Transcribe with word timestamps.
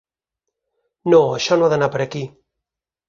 No, 1.15 1.19
això 1.35 1.59
no 1.61 1.67
ha 1.69 1.73
d’anar 1.75 1.91
per 1.97 2.03
aquí. 2.07 2.23